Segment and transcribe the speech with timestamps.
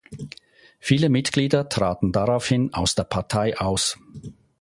[0.79, 3.99] Viele Mitglieder traten daraufhin aus der Partei aus.